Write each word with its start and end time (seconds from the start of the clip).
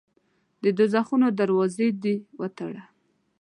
د 0.63 0.65
دوږخونو 0.77 1.27
دروازې 1.39 1.87
دي 2.03 2.15
وتړه. 2.39 2.83